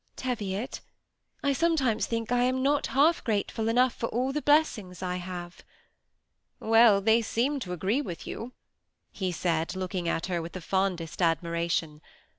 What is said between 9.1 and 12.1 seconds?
he said, looking at her with the fondest admiration.